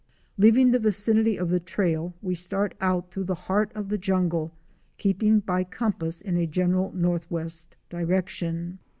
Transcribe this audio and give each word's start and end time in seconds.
Leaving 0.39 0.71
the 0.71 0.79
vicinity 0.79 1.37
of 1.37 1.49
the 1.51 1.59
trail 1.59 2.11
we 2.23 2.33
start 2.33 2.73
out 2.81 3.11
through 3.11 3.23
the 3.23 3.35
heart 3.35 3.71
of 3.75 3.87
the 3.89 3.99
jungle, 3.99 4.51
keeping 4.97 5.39
by 5.39 5.63
compass 5.63 6.21
in 6.21 6.37
a 6.37 6.47
general 6.47 6.91
north 6.95 7.29
west 7.29 7.75
direction. 7.87 8.79